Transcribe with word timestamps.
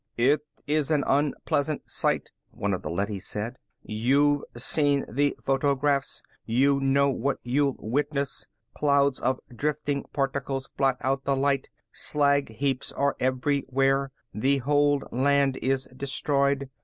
"It 0.17 0.41
is 0.65 0.89
an 0.89 1.03
unpleasant 1.05 1.87
sight," 1.87 2.31
one 2.49 2.73
of 2.73 2.81
the 2.81 2.89
leadys 2.89 3.27
said. 3.27 3.59
"You've 3.83 4.43
seen 4.57 5.05
the 5.07 5.37
photographs; 5.43 6.23
you 6.43 6.79
know 6.79 7.11
what 7.11 7.37
you'll 7.43 7.75
witness. 7.77 8.47
Clouds 8.73 9.19
of 9.19 9.39
drifting 9.55 10.05
particles 10.11 10.67
blot 10.75 10.97
out 11.01 11.25
the 11.25 11.35
light, 11.37 11.69
slag 11.91 12.49
heaps 12.49 12.91
are 12.91 13.15
everywhere, 13.19 14.11
the 14.33 14.57
whole 14.57 15.03
land 15.11 15.57
is 15.57 15.87
destroyed. 15.95 16.71